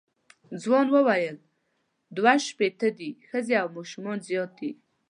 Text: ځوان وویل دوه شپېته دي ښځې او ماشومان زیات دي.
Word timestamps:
ځوان 0.63 0.87
وویل 0.91 1.37
دوه 2.17 2.33
شپېته 2.47 2.87
دي 2.97 3.09
ښځې 3.29 3.53
او 3.61 3.67
ماشومان 3.77 4.17
زیات 4.29 4.51
دي. 4.59 4.71